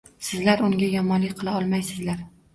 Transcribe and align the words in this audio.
Sizlar 0.27 0.63
unga 0.69 0.89
yomonlik 0.95 1.37
qila 1.43 1.55
olmaysiz. 1.61 2.03